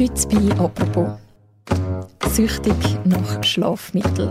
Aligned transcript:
Heute 0.00 0.28
bei 0.28 0.58
«Apropos» 0.58 1.10
süchtig 2.32 2.74
nach 3.04 3.44
Schlafmitteln. 3.44 4.30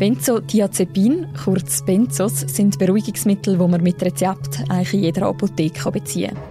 Benzodiazepin, 0.00 1.28
kurz 1.44 1.84
Benzos, 1.84 2.40
sind 2.40 2.76
Beruhigungsmittel, 2.80 3.56
die 3.56 3.68
man 3.68 3.80
mit 3.80 4.02
Rezept 4.02 4.64
eigentlich 4.68 4.94
in 4.94 5.02
jeder 5.04 5.28
Apotheke 5.28 5.92
beziehen 5.92 6.34
kann. 6.34 6.42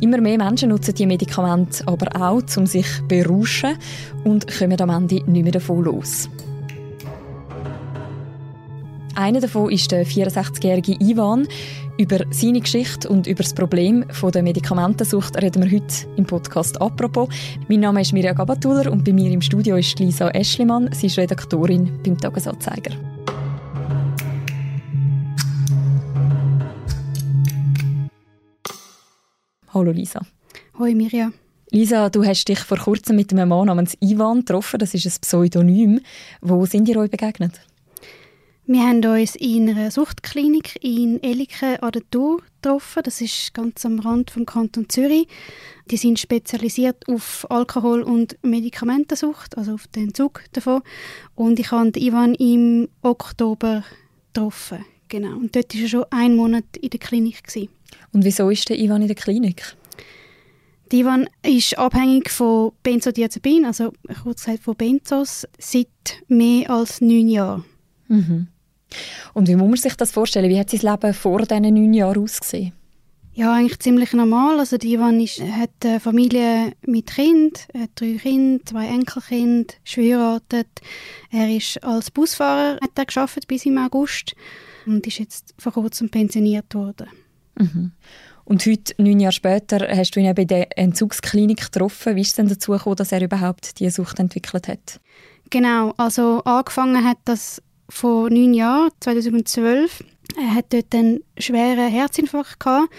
Immer 0.00 0.20
mehr 0.20 0.38
Menschen 0.38 0.70
nutzen 0.70 0.96
die 0.96 1.06
Medikamente 1.06 1.86
aber 1.86 2.08
auch, 2.20 2.42
um 2.56 2.66
sich 2.66 2.88
zu 2.88 3.06
berauschen 3.06 3.78
und 4.24 4.48
kommen 4.48 4.80
am 4.80 4.90
Ende 4.90 5.22
nicht 5.30 5.44
mehr 5.44 5.52
davon 5.52 5.84
los. 5.84 6.28
Einer 9.16 9.40
davon 9.40 9.70
ist 9.70 9.92
der 9.92 10.04
64-jährige 10.04 10.96
Ivan. 11.00 11.46
Über 11.98 12.24
seine 12.30 12.60
Geschichte 12.60 13.08
und 13.08 13.28
über 13.28 13.44
das 13.44 13.54
Problem 13.54 14.04
der 14.22 14.42
Medikamentensucht 14.42 15.40
reden 15.40 15.62
wir 15.62 15.70
heute 15.70 15.94
im 16.16 16.24
Podcast 16.24 16.80
«Apropos». 16.80 17.28
Mein 17.68 17.80
Name 17.80 18.00
ist 18.00 18.12
Mirja 18.12 18.32
Gabatuller 18.32 18.90
und 18.90 19.04
bei 19.04 19.12
mir 19.12 19.30
im 19.30 19.40
Studio 19.40 19.76
ist 19.76 20.00
Lisa 20.00 20.30
Eschlimann. 20.30 20.90
Sie 20.92 21.06
ist 21.06 21.16
Redaktorin 21.16 22.00
beim 22.02 22.18
«Tagesanzeiger». 22.18 22.96
Hallo 29.72 29.92
Lisa. 29.92 30.22
Hallo 30.76 30.92
Mirja. 30.92 31.30
Lisa, 31.70 32.10
du 32.10 32.24
hast 32.24 32.48
dich 32.48 32.58
vor 32.58 32.78
kurzem 32.78 33.14
mit 33.14 33.32
einem 33.32 33.48
Mann 33.48 33.68
namens 33.68 33.96
Ivan 34.00 34.40
getroffen. 34.40 34.80
Das 34.80 34.92
ist 34.92 35.06
ein 35.06 35.20
Pseudonym. 35.20 36.00
Wo 36.40 36.66
sind 36.66 36.88
ihr 36.88 36.96
euch 36.96 37.10
begegnet? 37.10 37.60
Wir 38.66 38.80
haben 38.80 39.04
uns 39.04 39.36
in 39.36 39.68
einer 39.68 39.90
Suchtklinik 39.90 40.82
in 40.82 41.22
Eliken 41.22 41.76
an 41.82 41.92
der 41.92 42.02
Tour 42.10 42.40
getroffen. 42.62 43.02
Das 43.04 43.20
ist 43.20 43.52
ganz 43.52 43.84
am 43.84 43.98
Rand 43.98 44.30
vom 44.30 44.46
Kanton 44.46 44.88
Zürich. 44.88 45.28
Die 45.90 45.98
sind 45.98 46.18
spezialisiert 46.18 47.06
auf 47.06 47.46
Alkohol- 47.50 48.02
und 48.02 48.38
Medikamentensucht, 48.42 49.58
also 49.58 49.74
auf 49.74 49.86
den 49.88 50.04
Entzug 50.04 50.44
davon. 50.52 50.80
Und 51.34 51.60
ich 51.60 51.72
habe 51.72 51.92
Ivan 52.00 52.34
im 52.36 52.88
Oktober 53.02 53.84
getroffen. 54.32 54.86
Genau. 55.08 55.36
Und 55.36 55.54
dort 55.54 55.74
war 55.74 55.82
er 55.82 55.88
schon 55.88 56.04
einen 56.08 56.36
Monat 56.36 56.64
in 56.80 56.88
der 56.88 57.00
Klinik. 57.00 57.44
Gewesen. 57.44 57.68
Und 58.14 58.24
wieso 58.24 58.48
ist 58.48 58.66
der 58.70 58.78
Ivan 58.78 59.02
in 59.02 59.08
der 59.08 59.16
Klinik? 59.16 59.76
Die 60.90 61.00
Ivan 61.00 61.28
ist 61.42 61.76
abhängig 61.76 62.30
von 62.30 62.72
Benzodiazepin, 62.82 63.66
also 63.66 63.92
kurz 64.22 64.46
gesagt 64.46 64.62
von 64.62 64.74
Benzos, 64.74 65.46
seit 65.58 65.88
mehr 66.28 66.70
als 66.70 67.02
neun 67.02 67.28
Jahren. 67.28 67.64
Mhm. 68.08 68.48
Und 69.32 69.48
wie 69.48 69.56
muss 69.56 69.68
man 69.68 69.76
sich 69.76 69.96
das 69.96 70.12
vorstellen? 70.12 70.48
Wie 70.48 70.58
hat 70.58 70.70
sein 70.70 70.80
Leben 70.80 71.14
vor 71.14 71.40
diesen 71.40 71.62
neun 71.74 71.94
Jahren 71.94 72.22
ausgesehen? 72.22 72.72
Ja, 73.36 73.52
eigentlich 73.52 73.80
ziemlich 73.80 74.12
normal. 74.12 74.60
Also 74.60 74.78
die 74.78 74.94
Ivan 74.94 75.20
ist, 75.20 75.40
hat 75.40 75.70
eine 75.84 75.98
Familie 75.98 76.72
mit 76.86 77.08
Kind, 77.08 77.66
er 77.72 77.82
hat 77.82 77.90
drei 77.96 78.16
Kinder, 78.16 78.64
zwei 78.64 78.86
Enkelkinder, 78.86 79.74
ist 79.84 79.94
verheiratet. 79.94 80.68
Er 81.30 81.50
ist 81.50 81.82
als 81.82 82.12
Busfahrer 82.12 82.78
hat 82.80 82.90
er 82.94 83.06
geschafft 83.06 83.48
bis 83.48 83.66
im 83.66 83.76
August 83.78 84.36
und 84.86 85.04
ist 85.06 85.18
jetzt 85.18 85.52
vor 85.58 85.72
kurzem 85.72 86.10
pensioniert 86.10 86.72
worden. 86.74 87.08
Mhm. 87.58 87.92
Und 88.44 88.66
heute, 88.66 88.94
neun 88.98 89.20
Jahre 89.20 89.32
später, 89.32 89.88
hast 89.96 90.12
du 90.12 90.20
ihn 90.20 90.34
bei 90.34 90.44
der 90.44 90.78
Entzugsklinik 90.78 91.72
getroffen. 91.72 92.14
Wie 92.14 92.20
ist 92.20 92.28
es 92.28 92.34
denn 92.34 92.48
dazu 92.48 92.72
gekommen, 92.72 92.96
dass 92.96 93.10
er 93.10 93.22
überhaupt 93.22 93.80
diese 93.80 93.90
Sucht 93.90 94.20
entwickelt 94.20 94.68
hat? 94.68 95.00
Genau, 95.50 95.92
also 95.96 96.42
angefangen 96.44 97.04
hat 97.04 97.18
das 97.24 97.62
vor 97.94 98.28
neun 98.28 98.54
Jahren, 98.54 98.90
2012. 99.00 100.02
Er 100.36 100.54
hat 100.54 100.72
dort 100.72 100.92
einen 100.94 101.20
schweren 101.38 101.88
Herzinfarkt 101.88 102.58
gehabt, 102.58 102.92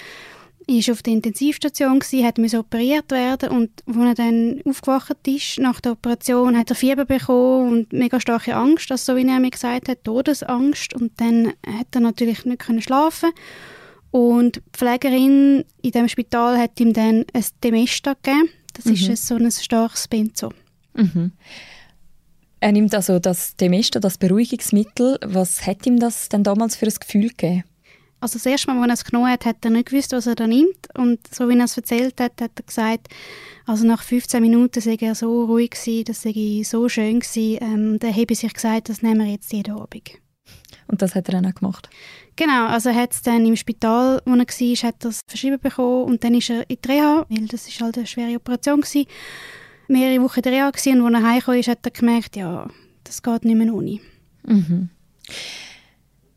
ist 0.68 0.90
auf 0.90 1.04
der 1.04 1.14
Intensivstation 1.14 2.02
hat 2.02 2.38
müssen 2.38 2.60
operiert 2.60 3.12
werden 3.12 3.50
und 3.50 3.70
als 3.86 3.98
er 3.98 4.14
dann 4.16 4.62
aufgewacht 4.66 5.28
ist 5.28 5.60
nach 5.60 5.82
der 5.82 5.92
Operation, 5.92 6.58
hat 6.58 6.70
er 6.70 6.76
Fieber 6.76 7.06
bekommen 7.06 7.72
und 7.72 7.94
mega 7.94 8.20
starke 8.20 8.56
Angst, 8.56 8.90
also 8.90 9.14
so 9.14 9.18
wie 9.18 9.28
er 9.28 9.40
mir 9.40 9.52
gesagt 9.52 9.90
hat, 9.90 10.04
Todesangst 10.04 10.96
und 10.96 11.12
dann 11.18 11.50
hat 11.68 11.88
er 11.94 12.02
natürlich 12.02 12.46
nicht 12.46 12.60
können 12.60 12.82
schlafen 12.82 13.32
und 14.12 14.56
die 14.56 14.62
Pflegerin 14.72 15.66
in 15.82 15.92
dem 15.92 16.08
Spital 16.08 16.58
hat 16.58 16.80
ihm 16.80 16.94
dann 16.94 17.26
ein 17.34 17.46
Demesta 17.64 18.14
gegeben. 18.14 18.50
Das 18.74 18.86
mhm. 18.86 18.94
ist 18.94 19.28
so 19.28 19.36
ein 19.36 19.52
starkes 19.52 20.08
Benzo. 20.08 20.52
Mhm. 20.94 21.34
Er 22.66 22.72
nimmt 22.72 22.96
also 22.96 23.20
das 23.20 23.56
Demesta, 23.58 24.00
das 24.00 24.18
Beruhigungsmittel. 24.18 25.20
Was 25.24 25.68
hat 25.68 25.86
ihm 25.86 26.00
das 26.00 26.30
denn 26.30 26.42
damals 26.42 26.76
für 26.76 26.88
ein 26.88 26.94
Gefühl 27.00 27.28
gegeben? 27.28 27.64
Also 28.20 28.40
das 28.40 28.48
erste 28.48 28.74
Mal, 28.74 28.82
als 28.82 28.90
er 28.90 28.94
es 28.94 29.04
genommen 29.04 29.30
hat, 29.30 29.46
hat 29.46 29.58
er 29.64 29.70
nicht 29.70 29.90
gewusst, 29.90 30.14
was 30.14 30.26
er 30.26 30.34
da 30.34 30.48
nimmt. 30.48 30.88
Und 30.98 31.20
so 31.32 31.48
wie 31.48 31.56
er 31.56 31.66
es 31.66 31.78
erzählt 31.78 32.20
hat, 32.20 32.42
hat 32.42 32.54
er 32.56 32.64
gesagt, 32.64 33.10
also 33.68 33.86
nach 33.86 34.02
15 34.02 34.42
Minuten 34.42 34.82
sei 34.82 34.98
er 35.00 35.14
so 35.14 35.46
ruhig 35.46 35.70
gewesen, 35.70 36.06
das 36.06 36.24
sei 36.24 36.64
so 36.66 36.90
schön 36.90 37.20
gewesen. 37.20 37.60
Ähm, 37.62 38.00
dann 38.00 38.16
habe 38.16 38.34
sich 38.34 38.52
gesagt, 38.52 38.90
das 38.90 39.04
nehmen 39.04 39.20
wir 39.20 39.34
jetzt 39.34 39.54
jeden 39.54 39.76
Abend. 39.76 40.14
Und 40.88 41.04
das 41.04 41.14
hat 41.14 41.30
er 41.30 41.34
dann 41.34 41.46
auch 41.46 41.54
gemacht? 41.54 41.88
Genau, 42.36 42.66
also 42.66 42.90
er 42.90 42.96
hat 42.96 43.12
es 43.12 43.22
dann 43.22 43.46
im 43.46 43.58
Spital, 43.58 44.24
wo 44.26 44.32
er 44.32 44.40
war, 44.40 44.90
hat 44.90 45.04
er 45.04 45.10
es 45.12 45.22
verschrieben 45.28 45.60
bekommen 45.60 46.06
und 46.06 46.24
dann 46.24 46.34
ist 46.34 46.50
er 46.50 46.68
in 46.68 46.78
die 46.84 46.92
Reha, 46.92 47.28
weil 47.30 47.46
das 47.46 47.68
ist 47.68 47.80
halt 47.80 47.96
eine 47.96 48.08
schwere 48.08 48.38
Operation 48.38 48.82
gewesen 48.82 49.06
mehrere 49.88 50.22
Wochen 50.24 50.40
in 50.40 50.44
der 50.44 50.52
Reha 50.52 50.68
und 50.68 50.76
als 50.76 50.86
er 51.24 51.30
heimgekommen 51.30 51.60
ist, 51.60 51.68
hat 51.68 51.80
er 51.84 51.92
gemerkt, 51.92 52.36
ja, 52.36 52.68
das 53.04 53.22
geht 53.22 53.46
nicht 53.46 53.58
mehr 53.58 53.74
ohne. 53.74 54.00
Mhm. 54.46 54.90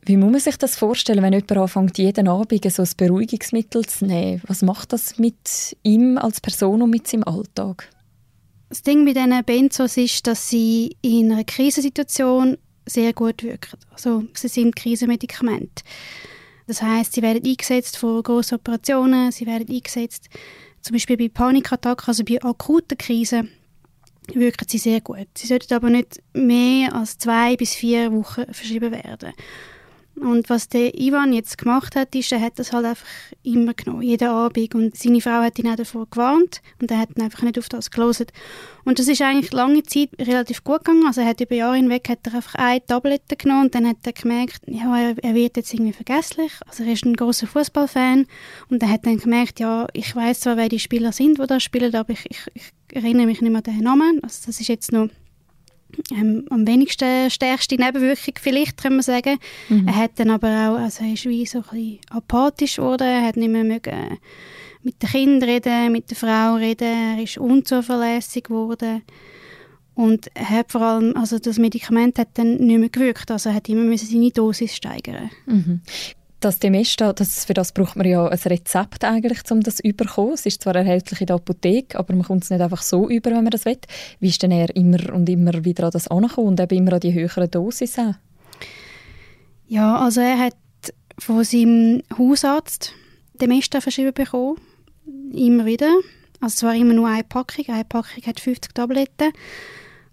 Wie 0.08 0.16
muss 0.16 0.30
man 0.30 0.40
sich 0.40 0.56
das 0.56 0.76
vorstellen, 0.76 1.22
wenn 1.22 1.34
jemand 1.34 1.52
anfängt, 1.52 1.98
jeden 1.98 2.28
Abend 2.28 2.72
so 2.72 2.82
ein 2.82 2.88
Beruhigungsmittel 2.96 3.84
zu 3.84 4.06
nehmen? 4.06 4.40
Was 4.46 4.62
macht 4.62 4.94
das 4.94 5.18
mit 5.18 5.76
ihm 5.82 6.16
als 6.16 6.40
Person 6.40 6.80
und 6.80 6.90
mit 6.90 7.06
seinem 7.06 7.24
Alltag? 7.24 7.90
Das 8.70 8.82
Ding 8.82 9.04
mit 9.04 9.16
diesen 9.16 9.44
Benzos 9.44 9.96
ist, 9.98 10.26
dass 10.26 10.48
sie 10.48 10.96
in 11.02 11.30
einer 11.30 11.44
Krisensituation 11.44 12.56
sehr 12.86 13.12
gut 13.12 13.42
wirken. 13.42 13.78
Also 13.90 14.24
sie 14.32 14.48
sind 14.48 14.76
Krisenmedikamente. 14.76 15.82
Das 16.66 16.82
heißt, 16.82 17.14
sie 17.14 17.22
werden 17.22 17.44
eingesetzt 17.44 17.96
vor 17.96 18.22
grossen 18.22 18.56
Operationen, 18.56 19.32
sie 19.32 19.46
werden 19.46 19.68
eingesetzt 19.68 20.28
zum 20.88 20.94
Beispiel 20.94 21.18
bei 21.18 21.28
Panikattacken, 21.28 22.08
also 22.08 22.24
bei 22.24 22.42
akuten 22.42 22.96
Krisen, 22.96 23.50
wirken 24.32 24.66
sie 24.66 24.78
sehr 24.78 25.02
gut. 25.02 25.28
Sie 25.36 25.46
sollten 25.46 25.74
aber 25.74 25.90
nicht 25.90 26.22
mehr 26.32 26.94
als 26.94 27.18
zwei 27.18 27.56
bis 27.56 27.74
vier 27.74 28.10
Wochen 28.10 28.46
verschrieben 28.52 28.92
werden. 28.92 29.34
Und 30.20 30.50
was 30.50 30.68
der 30.68 30.98
Ivan 30.98 31.32
jetzt 31.32 31.58
gemacht 31.58 31.96
hat, 31.96 32.14
ist, 32.14 32.32
er 32.32 32.40
hat 32.40 32.58
das 32.58 32.72
halt 32.72 32.86
einfach 32.86 33.06
immer 33.42 33.74
genommen, 33.74 34.02
jeden 34.02 34.28
Abend. 34.28 34.74
Und 34.74 34.96
seine 34.96 35.20
Frau 35.20 35.42
hat 35.42 35.58
ihn 35.58 35.68
auch 35.68 35.76
davor 35.76 36.06
gewarnt 36.10 36.60
und 36.80 36.90
er 36.90 36.98
hat 36.98 37.10
ihn 37.16 37.22
einfach 37.22 37.42
nicht 37.42 37.58
auf 37.58 37.68
das 37.68 37.90
gelesen. 37.90 38.26
Und 38.84 38.98
das 38.98 39.08
ist 39.08 39.20
eigentlich 39.20 39.52
lange 39.52 39.82
Zeit 39.82 40.10
relativ 40.18 40.64
gut 40.64 40.84
gegangen. 40.84 41.06
Also 41.06 41.20
er 41.20 41.28
hat 41.28 41.40
über 41.40 41.54
Jahre 41.54 41.76
hinweg 41.76 42.08
hat 42.08 42.20
er 42.24 42.34
einfach 42.34 42.54
eine 42.54 42.84
Tablette 42.84 43.36
genommen 43.36 43.66
und 43.66 43.74
dann 43.74 43.86
hat 43.86 43.98
er 44.04 44.12
gemerkt, 44.12 44.62
ja, 44.66 45.12
er, 45.16 45.34
wird 45.34 45.56
jetzt 45.56 45.72
irgendwie 45.74 45.92
vergesslich. 45.92 46.52
Also 46.66 46.84
er 46.84 46.92
ist 46.92 47.04
ein 47.04 47.14
großer 47.14 47.46
Fußballfan 47.46 48.26
und 48.70 48.82
er 48.82 48.90
hat 48.90 49.06
dann 49.06 49.18
gemerkt, 49.18 49.60
ja, 49.60 49.86
ich 49.92 50.14
weiß 50.14 50.40
zwar, 50.40 50.56
wer 50.56 50.68
die 50.68 50.78
Spieler 50.78 51.12
sind, 51.12 51.38
die 51.38 51.46
da 51.46 51.60
spielen, 51.60 51.94
aber 51.94 52.12
ich, 52.12 52.26
ich, 52.30 52.40
ich 52.54 52.72
erinnere 52.96 53.26
mich 53.26 53.40
nicht 53.40 53.50
mehr 53.50 53.62
an 53.64 53.74
den 53.74 53.84
Namen. 53.84 54.20
Also 54.22 54.46
das 54.46 54.60
ist 54.60 54.68
jetzt 54.68 54.92
noch 54.92 55.08
ähm, 56.12 56.44
am 56.50 56.66
wenigsten 56.66 57.30
stärkste 57.30 57.76
Nebenwirkung 57.76 58.34
vielleicht, 58.40 58.76
kann 58.76 58.94
man 58.94 59.02
sagen. 59.02 59.38
Mhm. 59.68 59.88
Er 59.88 59.96
hat 59.96 60.12
dann 60.16 60.30
aber 60.30 60.48
auch, 60.48 60.78
also 60.78 61.04
er 61.04 61.12
ist 61.12 61.24
wie 61.26 61.46
so 61.46 61.58
ein 61.58 61.64
bisschen 61.64 61.98
apathisch 62.10 62.76
geworden, 62.76 63.06
er 63.06 63.26
hat 63.26 63.36
nicht 63.36 63.50
mehr 63.50 63.64
mögen 63.64 64.18
mit 64.82 65.02
den 65.02 65.08
Kindern 65.10 65.48
reden, 65.48 65.92
mit 65.92 66.10
der 66.10 66.16
Frau 66.16 66.54
reden, 66.54 67.16
er 67.16 67.22
ist 67.22 67.38
unzuverlässig 67.38 68.44
geworden 68.44 69.02
und 69.94 70.30
er 70.34 70.50
hat 70.50 70.70
vor 70.70 70.82
allem, 70.82 71.16
also 71.16 71.38
das 71.38 71.58
Medikament 71.58 72.18
hat 72.18 72.28
dann 72.34 72.58
nicht 72.58 72.78
mehr 72.78 72.88
gewirkt, 72.88 73.30
also 73.30 73.48
er 73.48 73.56
hat 73.56 73.68
immer 73.68 73.96
seine 73.98 74.30
Dosis 74.30 74.76
steigern. 74.76 75.30
Mhm. 75.46 75.80
Das 76.40 76.60
Demesta, 76.60 77.12
das, 77.12 77.44
für 77.44 77.54
das 77.54 77.72
braucht 77.72 77.96
man 77.96 78.06
ja 78.06 78.28
ein 78.28 78.38
Rezept 78.38 79.04
eigentlich, 79.04 79.40
um 79.50 79.60
das 79.60 79.76
zu 79.76 79.92
bekommen. 79.92 80.34
Es 80.34 80.46
ist 80.46 80.62
zwar 80.62 80.76
erhältlich 80.76 81.20
in 81.20 81.26
der 81.26 81.36
Apotheke, 81.36 81.98
aber 81.98 82.14
man 82.14 82.22
kommt 82.24 82.44
es 82.44 82.50
nicht 82.50 82.60
einfach 82.60 82.82
so 82.82 83.08
über, 83.08 83.30
wenn 83.30 83.42
man 83.42 83.50
das 83.50 83.64
will. 83.64 83.78
Wie 84.20 84.28
ist 84.28 84.42
denn 84.42 84.52
er 84.52 84.74
immer 84.76 85.12
und 85.12 85.28
immer 85.28 85.64
wieder 85.64 85.84
an 85.84 85.90
das 85.90 86.06
angekommen 86.06 86.48
und 86.48 86.60
eben 86.60 86.78
immer 86.78 86.92
an 86.92 87.00
die 87.00 87.12
höheren 87.12 87.50
Dosis 87.50 87.98
auch? 87.98 88.14
Ja, 89.66 89.98
also 89.98 90.20
er 90.20 90.38
hat 90.38 90.56
von 91.18 91.42
seinem 91.42 92.02
Hausarzt 92.16 92.94
Demesta 93.40 93.80
verschrieben 93.80 94.14
bekommen. 94.14 94.58
Immer 95.32 95.66
wieder. 95.66 95.92
Also 96.40 96.56
zwar 96.56 96.74
immer 96.74 96.94
nur 96.94 97.08
eine 97.08 97.24
Packung. 97.24 97.64
Eine 97.68 97.84
Packung 97.84 98.22
hat 98.24 98.40
50 98.40 98.74
Tabletten. 98.74 99.32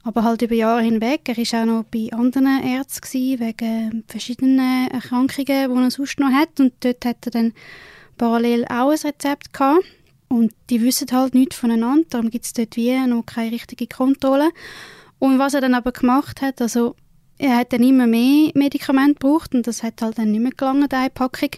Aber 0.06 0.24
halt 0.24 0.44
über 0.44 0.54
Jahre 0.54 0.84
hinweg. 0.84 1.22
Er 1.28 1.36
war 1.36 1.62
auch 1.62 1.66
noch 1.66 1.84
bei 1.86 2.10
anderen 2.16 2.64
Ärzten 2.64 3.40
wegen 3.40 4.04
verschiedenen 4.08 4.88
Erkrankungen, 4.92 5.46
die 5.48 5.84
er 5.84 5.92
sonst 5.92 6.20
noch 6.20 6.32
hat. 6.32 6.60
Und 6.60 6.74
dort 6.82 7.04
hat 7.06 7.26
er 7.26 7.32
dann 7.32 7.54
parallel 8.16 8.66
auch 8.66 8.92
ein 8.92 9.00
Rezept 9.00 9.52
gehabt. 9.52 9.84
Und 10.28 10.54
die 10.70 10.82
wissen 10.84 11.08
halt 11.12 11.34
nichts 11.34 11.56
voneinander. 11.56 12.06
Darum 12.12 12.30
gibt 12.30 12.46
es 12.46 12.54
dort 12.54 12.76
wie 12.76 12.96
noch 13.08 13.26
keine 13.26 13.52
richtige 13.52 13.88
Kontrolle. 13.88 14.52
Und 15.18 15.40
was 15.40 15.56
er 15.56 15.62
dann 15.62 15.74
aber 15.74 15.92
gemacht 15.92 16.42
hat, 16.42 16.62
also 16.62 16.96
er 17.40 17.58
hat 17.58 17.74
dann 17.74 17.84
immer 17.84 18.06
mehr 18.06 18.52
Medikamente 18.54 19.16
gebraucht 19.20 19.56
und 19.56 19.68
das 19.68 19.84
hat 19.84 20.02
halt 20.02 20.18
dann 20.18 20.32
nicht 20.32 20.42
mehr 20.42 20.52
gelangen, 20.52 20.88
die 20.88 21.10
Packung, 21.10 21.50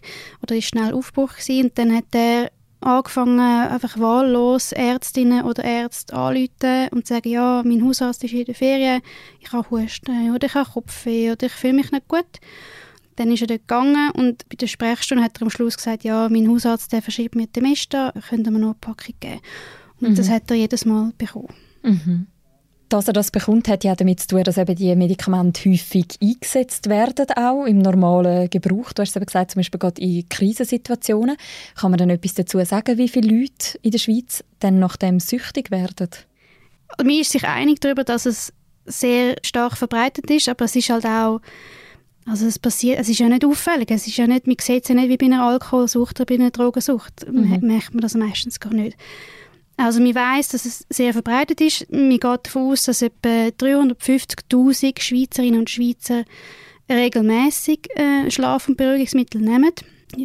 oder 0.41 0.55
ist 0.55 0.69
schnell 0.69 0.93
Aufbruch 0.93 1.33
gewesen. 1.33 1.65
und 1.65 1.77
dann 1.77 1.95
hat 1.95 2.05
er 2.13 2.51
angefangen, 2.79 3.39
einfach 3.39 3.99
wahllos 3.99 4.71
Ärztinnen 4.71 5.43
oder 5.43 5.63
Ärzte 5.63 6.13
anzurufen 6.13 6.89
und 6.91 7.07
zu 7.07 7.13
sagen, 7.13 7.29
ja, 7.29 7.63
mein 7.65 7.83
Hausarzt 7.83 8.23
ist 8.23 8.33
in 8.33 8.45
der 8.45 8.55
Ferien, 8.55 9.01
ich 9.39 9.51
habe 9.51 9.69
Husten 9.69 10.33
oder 10.33 10.47
ich 10.47 10.53
habe 10.53 10.69
Kopfweh 10.69 11.31
oder 11.31 11.47
ich 11.47 11.53
fühle 11.53 11.73
mich 11.73 11.91
nicht 11.91 12.07
gut. 12.07 12.25
Dann 13.15 13.31
ist 13.31 13.41
er 13.41 13.47
dort 13.47 13.61
gegangen 13.61 14.11
und 14.11 14.47
bei 14.47 14.55
der 14.55 14.67
Sprechstunde 14.67 15.23
hat 15.23 15.37
er 15.37 15.43
am 15.43 15.49
Schluss 15.49 15.77
gesagt, 15.77 16.03
ja, 16.03 16.29
mein 16.29 16.47
Hausarzt 16.47 16.91
der 16.91 17.01
verschreibt 17.01 17.35
mir 17.35 17.51
Temesta, 17.51 18.13
könnt 18.29 18.47
ihr 18.47 18.51
mir 18.51 18.59
noch 18.59 18.67
eine 18.67 18.75
Packung 18.75 19.15
geben. 19.19 19.41
Und 19.99 20.11
mhm. 20.11 20.15
das 20.15 20.29
hat 20.29 20.51
er 20.51 20.57
jedes 20.57 20.85
Mal 20.85 21.11
bekommen. 21.17 21.53
Mhm. 21.81 22.27
Dass 22.89 23.07
er 23.07 23.13
das 23.13 23.31
bekommt, 23.31 23.67
hat 23.67 23.83
ja 23.83 23.95
damit 23.95 24.21
zu 24.21 24.27
tun, 24.27 24.43
dass 24.43 24.57
eben 24.57 24.75
die 24.75 24.95
Medikamente 24.95 25.69
häufig 25.69 26.05
eingesetzt 26.21 26.87
werden, 26.87 27.25
auch 27.35 27.65
im 27.65 27.79
normalen 27.79 28.49
Gebrauch. 28.49 28.93
Du 28.93 29.01
hast 29.01 29.09
es 29.09 29.15
eben 29.17 29.25
gesagt, 29.25 29.51
zum 29.51 29.59
Beispiel 29.59 29.79
gerade 29.79 30.01
in 30.01 30.27
Krisensituationen. 30.29 31.35
Kann 31.75 31.91
man 31.91 31.97
dann 31.97 32.09
etwas 32.09 32.35
dazu 32.35 32.63
sagen, 32.63 32.97
wie 32.97 33.09
viele 33.09 33.29
Leute 33.29 33.77
in 33.81 33.91
der 33.91 33.99
Schweiz 33.99 34.43
dann 34.59 34.79
nach 34.79 34.95
dem 34.95 35.19
süchtig 35.19 35.69
werden? 35.69 36.09
Man 36.97 37.09
ist 37.09 37.31
sich 37.31 37.43
einig 37.43 37.81
darüber, 37.81 38.05
dass 38.05 38.25
es 38.25 38.53
sehr 38.85 39.35
stark 39.43 39.75
verbreitet 39.75 40.31
ist, 40.31 40.47
aber 40.47 40.65
es 40.65 40.75
ist 40.75 40.89
halt 40.89 41.05
auch 41.05 41.41
also 42.27 42.45
es 42.45 42.59
passiert, 42.59 42.99
es 42.99 43.07
ist 43.07 43.19
ja 43.19 43.29
nicht 43.29 43.45
auffällig, 43.45 43.89
es 43.89 44.05
ist 44.05 44.17
ja 44.17 44.27
nicht, 44.27 44.47
man 44.47 44.57
sieht 44.59 44.83
es 44.83 44.89
ja 44.89 44.95
nicht 44.95 45.07
wie 45.07 45.17
bei 45.17 45.27
einer 45.27 45.43
Alkoholsucht 45.43 46.19
oder 46.19 46.25
bei 46.25 46.35
einer 46.35 46.51
Drogensucht, 46.51 47.25
mhm. 47.31 47.59
merkt 47.61 47.93
man 47.93 48.01
das 48.01 48.15
meistens 48.15 48.59
gar 48.59 48.73
nicht. 48.73 48.97
Also 49.77 50.01
man 50.01 50.15
weiß, 50.15 50.49
dass 50.49 50.65
es 50.65 50.85
sehr 50.89 51.13
verbreitet 51.13 51.61
ist. 51.61 51.91
Man 51.91 52.09
geht 52.09 52.23
davon 52.23 52.71
aus, 52.71 52.85
dass 52.85 53.03
etwa 53.03 53.29
350'000 53.29 54.99
Schweizerinnen 54.99 55.59
und 55.59 55.69
Schweizer 55.69 56.25
regelmäßig 56.89 57.87
äh, 57.95 58.29
Schlaf- 58.31 58.67
und 58.67 58.77
Beruhigungsmittel 58.77 59.39
nehmen. 59.39 59.71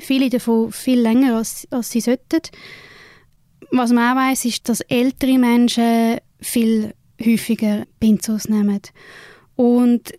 Viele 0.01 0.31
davon 0.31 0.73
viel 0.73 1.01
länger, 1.01 1.37
als, 1.37 1.69
als 1.71 1.91
sie 1.91 2.01
sollten. 2.01 2.41
Was 3.71 3.93
man 3.93 4.13
auch 4.17 4.21
weiß, 4.21 4.47
ist, 4.47 4.69
dass 4.69 4.81
ältere 4.83 5.39
Menschen 5.39 6.19
viel 6.41 6.95
häufiger 7.23 7.85
Benzos 8.01 8.49
nehmen. 8.49 8.81
Und 9.57 10.13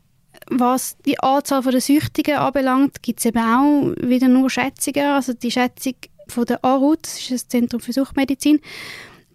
was 0.47 0.97
die 1.05 1.19
Anzahl 1.19 1.61
der 1.63 1.81
Süchtigen 1.81 2.35
anbelangt, 2.35 3.01
gibt 3.01 3.19
es 3.19 3.25
eben 3.25 3.39
auch 3.39 3.93
wieder 3.97 4.27
nur 4.27 4.49
Schätzungen. 4.49 5.05
Also 5.05 5.33
die 5.33 5.51
Schätzung 5.51 5.95
von 6.27 6.45
der 6.45 6.63
ARUT, 6.63 7.03
das 7.03 7.19
ist 7.19 7.31
das 7.31 7.47
Zentrum 7.47 7.79
für 7.79 7.93
Suchtmedizin, 7.93 8.59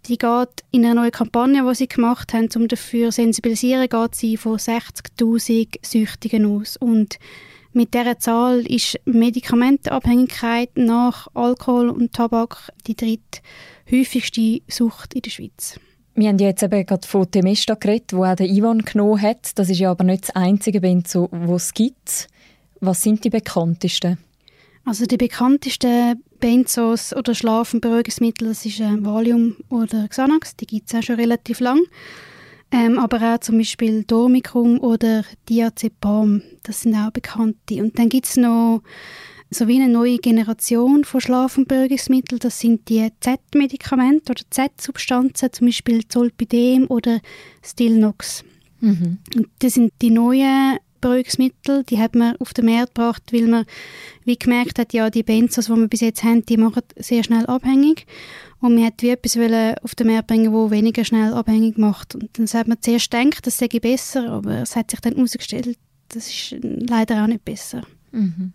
die 0.09 0.19
geht 0.19 0.65
in 0.71 0.85
einer 0.85 0.95
neuen 0.95 1.13
Kampagne, 1.13 1.65
die 1.67 1.75
sie 1.75 1.89
gemacht 1.89 2.33
haben, 2.33 2.49
um 2.57 2.67
dafür 2.67 3.11
zu 3.11 3.17
sensibilisieren, 3.17 3.89
geht 3.89 4.15
sie 4.15 4.37
von 4.37 4.57
60'000 4.57 5.77
Süchtigen 5.83 6.47
aus. 6.47 6.77
Und 6.77 7.19
mit 7.73 7.95
dieser 7.95 8.19
Zahl 8.19 8.61
ist 8.67 8.99
Medikamentenabhängigkeit 9.05 10.71
nach 10.77 11.29
Alkohol 11.35 11.91
und 11.91 12.15
Tabak 12.15 12.73
die 12.87 12.97
dritthäufigste 12.97 14.63
Sucht 14.67 15.15
in 15.15 15.23
der 15.23 15.31
Schweiz. 15.31 15.79
Wir 16.15 16.29
haben 16.29 16.39
jetzt 16.39 16.63
eben 16.63 16.85
gerade 16.85 17.07
von 17.07 17.31
Temesta 17.31 17.75
geredet, 17.75 18.13
wo 18.13 18.25
auch 18.25 18.35
der 18.35 18.49
Ivan 18.49 18.81
genommen 18.81 19.23
hat. 19.23 19.57
Das 19.57 19.71
ist 19.71 19.79
ja 19.79 19.91
aber 19.91 20.05
nicht 20.05 20.25
das 20.25 20.35
einzige 20.35 20.81
Benzo, 20.81 21.29
das 21.31 21.67
es 21.67 21.75
gibt. 21.75 22.29
Was 22.81 23.03
sind 23.03 23.23
die 23.25 23.31
bekanntesten? 23.31 24.19
Also 24.89 25.05
die 25.05 25.19
bekanntesten 25.19 26.25
Benzos 26.41 27.15
oder 27.15 27.35
Schlafenberuhigungsmittel, 27.35 28.49
das 28.49 28.65
ist 28.65 28.81
äh, 28.81 29.05
Valium 29.05 29.57
oder 29.69 30.09
Xanax, 30.09 30.57
die 30.57 30.67
gibt 30.67 30.89
es 30.89 30.99
auch 30.99 31.03
schon 31.03 31.17
relativ 31.17 31.61
lang. 31.61 31.83
Ähm, 32.73 32.99
aber 32.99 33.35
auch 33.35 33.41
zum 33.41 33.59
Beispiel 33.59 34.05
Dormicum 34.05 34.81
oder 34.81 35.25
Diazepam, 35.47 36.41
das 36.63 36.81
sind 36.81 36.95
auch 36.95 37.11
bekannte. 37.11 37.83
Und 37.83 37.99
dann 37.99 38.09
gibt 38.09 38.29
es 38.29 38.39
noch 38.39 38.81
so 39.51 39.69
wie 39.69 39.79
eine 39.79 39.93
neue 39.93 40.17
Generation 40.17 41.05
von 41.05 41.21
Schlafenberuhigungsmitteln. 41.21 42.39
Das 42.39 42.59
sind 42.59 42.89
die 42.89 43.11
Z-Medikamente 43.21 44.33
oder 44.33 44.43
Z-Substanzen, 44.49 45.53
zum 45.53 45.67
Beispiel 45.67 46.09
Zolpidem 46.09 46.87
oder 46.87 47.21
Stilnox. 47.63 48.43
Mhm. 48.81 49.19
Und 49.37 49.49
das 49.59 49.75
sind 49.75 49.93
die 50.01 50.11
neuen 50.11 50.79
Beruhigungsmittel, 51.01 51.85
die 51.85 51.99
hat 51.99 52.15
man 52.15 52.37
auf 52.37 52.55
den 52.55 52.67
Markt 52.67 52.95
gebracht, 52.95 53.23
weil 53.33 53.47
man 53.47 53.65
wie 54.25 54.39
gemerkt 54.39 54.79
hat, 54.79 54.93
ja, 54.93 55.11
die 55.11 55.23
Benzos, 55.23 55.67
die 55.67 55.73
wir 55.73 55.89
bis 55.89 56.01
jetzt 56.01 56.23
haben, 56.23 56.45
die 56.45 56.57
machen 56.57 56.83
sehr 56.97 57.25
schnell 57.25 57.47
abhängig. 57.47 58.07
Und 58.61 58.75
man 58.75 58.91
wie 59.01 59.11
etwas 59.11 59.37
auf 59.83 59.95
den 59.95 60.09
Markt 60.09 60.27
bringen, 60.27 60.53
wo 60.53 60.71
weniger 60.71 61.05
schnell 61.05 61.33
abhängig 61.33 61.79
macht. 61.79 62.15
Und 62.15 62.31
dann 62.37 62.47
hat 62.47 62.67
man 62.67 62.79
zuerst 62.81 63.11
gedacht, 63.11 63.47
das 63.47 63.59
sei 63.59 63.69
besser, 63.69 64.31
aber 64.31 64.63
es 64.63 64.75
hat 64.75 64.91
sich 64.91 65.01
dann 65.01 65.15
herausgestellt, 65.15 65.79
das 66.09 66.29
ist 66.29 66.57
leider 66.63 67.23
auch 67.23 67.29
nicht 67.29 67.45
besser. 67.45 67.83
Mhm. 68.11 68.53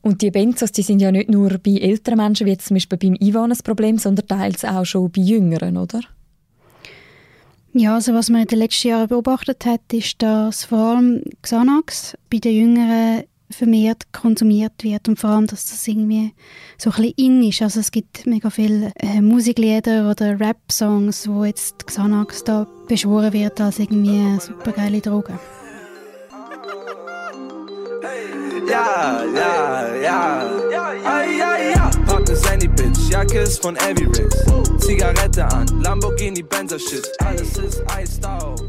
Und 0.00 0.20
die 0.20 0.32
Benzos, 0.32 0.72
die 0.72 0.82
sind 0.82 1.00
ja 1.00 1.12
nicht 1.12 1.30
nur 1.30 1.58
bei 1.58 1.78
älteren 1.78 2.18
Menschen, 2.18 2.46
wie 2.46 2.58
zum 2.58 2.74
Beispiel 2.74 2.98
beim 2.98 3.14
Ivan 3.20 3.52
ein 3.52 3.58
Problem, 3.58 3.98
sondern 3.98 4.26
teils 4.26 4.64
auch 4.64 4.84
schon 4.84 5.12
bei 5.12 5.22
Jüngeren, 5.22 5.76
oder? 5.76 6.00
Ja, 7.74 7.94
also 7.94 8.12
was 8.12 8.28
man 8.28 8.42
in 8.42 8.48
den 8.48 8.58
letzten 8.58 8.88
Jahren 8.88 9.08
beobachtet 9.08 9.64
hat, 9.64 9.80
ist, 9.92 10.20
dass 10.20 10.64
vor 10.66 10.78
allem 10.78 11.22
Xanax 11.40 12.16
bei 12.30 12.38
den 12.38 12.54
Jüngeren 12.54 13.24
vermehrt 13.50 14.12
konsumiert 14.12 14.72
wird 14.82 15.08
und 15.08 15.18
vor 15.18 15.30
allem, 15.30 15.46
dass 15.46 15.66
das 15.66 15.86
irgendwie 15.86 16.34
so 16.78 16.90
ein 16.90 16.96
bisschen 16.96 17.14
in 17.16 17.42
ist. 17.48 17.62
Also 17.62 17.80
es 17.80 17.90
gibt 17.90 18.26
mega 18.26 18.50
viele 18.50 18.92
äh, 18.96 19.20
Musiklieder 19.20 20.10
oder 20.10 20.38
Rap-Songs, 20.38 21.28
wo 21.28 21.44
jetzt 21.44 21.86
Xanax 21.86 22.44
da 22.44 22.66
beschworen 22.88 23.32
wird 23.32 23.60
als 23.60 23.78
irgendwie 23.78 24.18
eine 24.18 24.40
supergeile 24.40 25.00
Droge. 25.00 25.38
Ja, 28.68 29.22
ja, 29.34 29.94
ja. 29.96 30.62
Ja, 30.70 31.22
ja, 31.22 31.56
ja. 31.74 31.90
Pack 32.06 32.28
ne 32.28 32.36
Sandy 32.36 32.68
Bitch, 32.68 32.71
Jacke 33.12 33.40
ist 33.40 33.60
von 33.60 33.76
Avi 33.76 34.06
Riggs. 34.06 34.42
Zigarette 34.78 35.44
an, 35.44 35.66
Lamborghini, 35.82 36.42
Benzer 36.42 36.78
Shit. 36.78 37.06
Alles 37.18 37.58
ist 37.58 37.82
iced 38.00 38.24
out. 38.24 38.62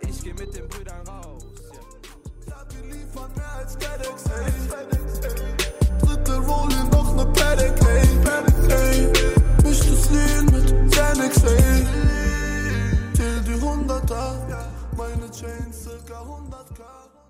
Ich 0.00 0.24
geh 0.24 0.32
mit 0.32 0.52
den 0.56 0.66
Brüdern 0.68 1.06
raus. 1.06 1.44
Dritte 6.00 6.36
Rolling, 6.38 6.88
noch 6.90 7.14
ne 7.14 7.24
Paddock, 7.26 7.88
ey. 7.88 8.08
ey. 8.74 9.12
Misch 9.62 9.78
das 9.78 10.10
Lean 10.10 10.46
mit 10.46 10.90
Xanax, 10.90 11.44
ey. 11.44 11.86
Till 13.14 13.40
die 13.46 13.60
Hunderter, 13.60 14.34
meine 14.96 15.30
Chains 15.30 15.84
circa 15.84 16.22
100k. 16.22 17.21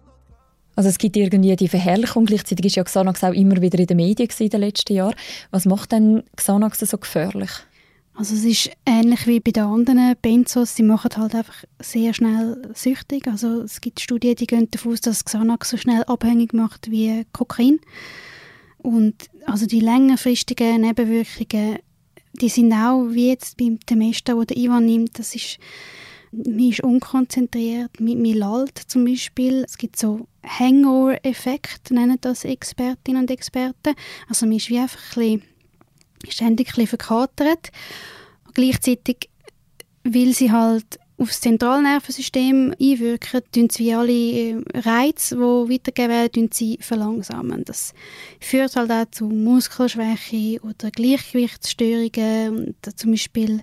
Also 0.74 0.88
es 0.88 0.98
gibt 0.98 1.16
irgendwie 1.16 1.54
die 1.56 1.68
Verherrlichung, 1.68 2.24
gleichzeitig 2.24 2.66
ist 2.66 2.76
ja 2.76 2.84
Xanax 2.84 3.22
auch 3.24 3.32
immer 3.32 3.60
wieder 3.60 3.78
in 3.78 3.86
den 3.86 3.96
Medien 3.96 4.28
in 4.38 4.48
den 4.48 4.60
letzten 4.60 4.94
Jahren. 4.94 5.14
Was 5.50 5.66
macht 5.66 5.92
denn 5.92 6.22
Xanax 6.36 6.80
so 6.80 6.98
gefährlich? 6.98 7.50
Also 8.14 8.34
es 8.34 8.44
ist 8.44 8.70
ähnlich 8.84 9.26
wie 9.26 9.40
bei 9.40 9.52
den 9.52 9.64
anderen 9.64 10.14
Benzos, 10.20 10.76
sie 10.76 10.82
machen 10.82 11.10
halt 11.16 11.34
einfach 11.34 11.64
sehr 11.78 12.12
schnell 12.12 12.60
süchtig. 12.74 13.26
Also 13.26 13.62
es 13.62 13.80
gibt 13.80 14.00
Studien, 14.00 14.36
die 14.36 14.46
gehen 14.46 14.70
davon 14.70 14.92
aus, 14.92 15.00
dass 15.00 15.24
Xanax 15.24 15.70
so 15.70 15.76
schnell 15.78 16.04
abhängig 16.04 16.52
macht 16.52 16.90
wie 16.90 17.24
Kokain. 17.32 17.80
Und 18.78 19.14
also 19.46 19.66
die 19.66 19.80
längerfristigen 19.80 20.82
Nebenwirkungen, 20.82 21.78
die 22.34 22.48
sind 22.48 22.72
auch 22.72 23.06
wie 23.10 23.30
jetzt 23.30 23.56
beim 23.56 23.78
Temesta, 23.80 24.34
wo 24.34 24.44
der 24.44 24.56
Ivan 24.56 24.86
nimmt, 24.86 25.18
das 25.18 25.34
ist 25.34 25.58
man 26.32 26.70
ist 26.70 26.82
unkonzentriert, 26.82 28.00
man, 28.00 28.20
man 28.20 28.32
lallt 28.34 28.78
zum 28.78 29.04
Beispiel. 29.04 29.64
Es 29.64 29.78
gibt 29.78 29.98
so 29.98 30.26
Hangover-Effekt, 30.44 31.90
nennen 31.90 32.18
das 32.20 32.44
Expertinnen 32.44 33.22
und 33.22 33.30
Experten. 33.30 33.94
Also 34.28 34.46
man 34.46 34.56
ist 34.56 34.70
wie 34.70 34.78
einfach 34.78 35.16
ein 35.16 35.40
bisschen, 35.40 35.42
ständig 36.28 36.78
ein 36.78 36.86
verkatert. 36.86 37.70
Gleichzeitig, 38.54 39.28
weil 40.04 40.32
sie 40.32 40.50
halt 40.50 40.98
aufs 41.18 41.40
Zentralnervensystem 41.40 42.74
einwirken, 42.80 43.42
tun 43.52 43.70
sie 43.70 43.94
alle 43.94 44.12
äh, 44.12 44.62
Reize, 44.74 45.36
die 45.36 45.40
weitergegeben 45.40 46.10
werden, 46.10 46.50
sie 46.52 46.78
verlangsamen. 46.80 47.64
Das 47.64 47.94
führt 48.40 48.74
halt 48.74 48.90
auch 48.90 49.10
zu 49.10 49.26
Muskelschwäche 49.26 50.60
oder 50.62 50.90
Gleichgewichtsstörungen. 50.90 52.66
Und 52.66 52.98
zum 52.98 53.12
Beispiel 53.12 53.62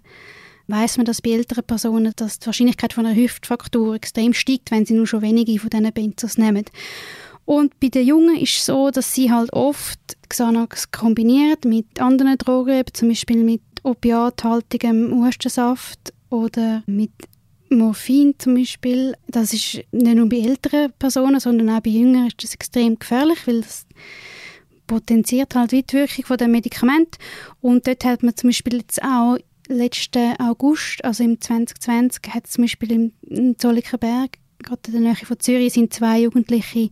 weiß 0.69 0.97
man, 0.97 1.05
dass 1.05 1.21
bei 1.21 1.31
älteren 1.31 1.63
Personen 1.63 2.13
dass 2.15 2.39
die 2.39 2.45
Wahrscheinlichkeit 2.45 2.93
von 2.93 3.05
einer 3.05 3.15
Hüftfraktur 3.15 3.95
extrem 3.95 4.33
steigt, 4.33 4.71
wenn 4.71 4.85
sie 4.85 4.93
nur 4.93 5.07
schon 5.07 5.21
wenige 5.21 5.59
von 5.59 5.69
diesen 5.69 5.91
Benzos 5.91 6.38
nehmen. 6.38 6.65
Und 7.45 7.79
bei 7.79 7.88
den 7.88 8.05
Jungen 8.05 8.38
ist 8.38 8.57
es 8.57 8.65
so, 8.67 8.91
dass 8.91 9.13
sie 9.13 9.31
halt 9.31 9.51
oft 9.53 9.99
Xanax 10.29 10.91
kombinieren 10.91 11.57
mit 11.65 11.99
anderen 11.99 12.38
Drogen, 12.38 12.83
zum 12.93 13.09
Beispiel 13.09 13.43
mit 13.43 13.61
opiathaltigem 13.81 15.25
Hustensaft 15.25 16.13
oder 16.29 16.83
mit 16.85 17.11
Morphin 17.69 18.35
zum 18.38 18.55
Beispiel. 18.55 19.15
Das 19.27 19.53
ist 19.53 19.81
nicht 19.91 20.15
nur 20.15 20.29
bei 20.29 20.38
älteren 20.38 20.93
Personen, 20.99 21.39
sondern 21.39 21.69
auch 21.71 21.81
bei 21.81 21.89
Jüngeren 21.89 22.27
ist 22.27 22.43
das 22.43 22.53
extrem 22.53 22.99
gefährlich, 22.99 23.47
weil 23.47 23.61
das 23.61 23.88
potenziert 24.85 25.55
halt 25.55 25.71
die 25.71 25.83
Wirkung 25.91 26.25
von 26.25 26.38
dem 26.38 26.51
Medikament. 26.51 27.17
Und 27.61 27.88
dort 27.88 28.05
hat 28.05 28.23
man 28.23 28.35
zum 28.35 28.49
Beispiel 28.49 28.77
jetzt 28.77 29.01
auch 29.01 29.38
letzten 29.69 30.35
August, 30.39 31.03
also 31.05 31.23
im 31.23 31.39
2020, 31.39 32.33
hat 32.33 32.47
zum 32.47 32.63
Beispiel 32.65 33.11
im 33.29 33.57
Zollikerberg 33.57 34.38
gerade 34.63 34.81
in 34.88 34.93
der 34.93 35.01
Nähe 35.01 35.15
von 35.15 35.39
Zürich 35.39 35.73
sind 35.73 35.93
zwei 35.93 36.21
Jugendliche 36.21 36.89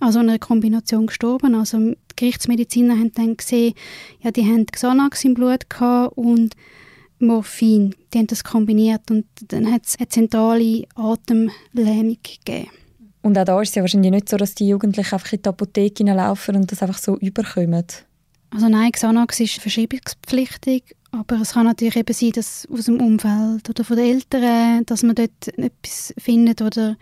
an 0.00 0.12
so 0.12 0.18
einer 0.18 0.38
Kombination 0.38 1.06
gestorben. 1.06 1.54
Also 1.54 1.78
die 1.78 1.96
Gerichtsmediziner 2.16 2.94
haben 2.94 3.12
dann 3.12 3.36
gesehen, 3.36 3.74
ja, 4.20 4.30
die 4.30 4.44
haben 4.44 4.66
Xanax 4.66 5.24
im 5.24 5.34
Blut 5.34 5.68
gehabt 5.70 6.16
und 6.16 6.54
Morphin. 7.18 7.94
Die 8.12 8.18
haben 8.18 8.26
das 8.26 8.44
kombiniert 8.44 9.10
und 9.10 9.26
dann 9.48 9.72
hat 9.72 9.86
es 9.86 9.96
eine 9.98 10.08
zentrale 10.08 10.84
Atemlähmung 10.94 12.18
gegeben. 12.22 12.70
Und 13.22 13.38
auch 13.38 13.44
da 13.44 13.60
ist 13.60 13.70
es 13.70 13.74
ja 13.74 13.82
wahrscheinlich 13.82 14.12
nicht 14.12 14.28
so, 14.28 14.36
dass 14.36 14.54
die 14.54 14.68
Jugendlichen 14.68 15.14
einfach 15.14 15.32
in 15.32 15.42
die 15.42 15.48
Apotheke 15.48 16.04
laufen 16.04 16.56
und 16.56 16.70
das 16.70 16.82
einfach 16.82 16.98
so 16.98 17.16
überkommen. 17.16 17.86
Also 18.50 18.68
nein, 18.68 18.92
Xanax 18.92 19.40
ist 19.40 19.54
verschreibungspflichtig, 19.54 20.95
aber 21.12 21.40
es 21.40 21.52
kann 21.52 21.66
natürlich 21.66 21.96
eben 21.96 22.12
sein, 22.12 22.32
dass 22.32 22.66
aus 22.70 22.84
dem 22.84 23.00
Umfeld 23.00 23.68
oder 23.68 23.84
von 23.84 23.96
den 23.96 24.06
Eltern, 24.06 24.84
dass 24.86 25.02
man 25.02 25.14
dort 25.14 25.48
etwas 25.56 26.12
findet 26.18 26.62
oder, 26.62 26.96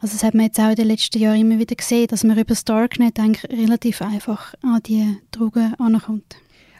also 0.00 0.14
das 0.14 0.22
hat 0.22 0.34
man 0.34 0.46
jetzt 0.46 0.58
auch 0.58 0.70
in 0.70 0.76
den 0.76 0.88
letzten 0.88 1.18
Jahren 1.18 1.40
immer 1.40 1.58
wieder 1.58 1.76
gesehen, 1.76 2.06
dass 2.08 2.24
man 2.24 2.36
über 2.36 2.44
das 2.44 2.64
Darknet 2.64 3.18
eigentlich 3.18 3.44
relativ 3.50 4.02
einfach 4.02 4.54
an 4.62 4.80
die 4.84 5.18
Drogen 5.30 5.74
ankommt. 5.74 6.36